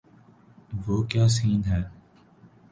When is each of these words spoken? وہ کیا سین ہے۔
وہ 0.85 0.97
کیا 1.03 1.25
سین 1.27 1.61
ہے۔ 1.67 1.81